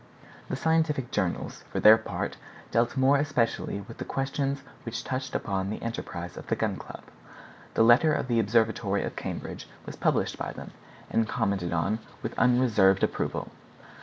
[0.49, 2.35] The scientific journals, for their part,
[2.71, 7.03] dealt more especially with the questions which touched upon the enterprise of the Gun Club.
[7.75, 10.71] The letter of the Observatory of Cambridge was published by them,
[11.11, 13.51] and commented upon with unreserved approval.